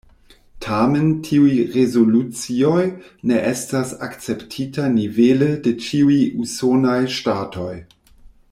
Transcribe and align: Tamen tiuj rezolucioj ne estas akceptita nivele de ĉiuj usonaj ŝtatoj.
Tamen 0.67 1.09
tiuj 1.25 1.51
rezolucioj 1.75 2.87
ne 3.31 3.37
estas 3.51 3.93
akceptita 4.09 4.89
nivele 4.97 5.53
de 5.69 5.75
ĉiuj 5.85 6.19
usonaj 6.47 6.99
ŝtatoj. 7.19 7.73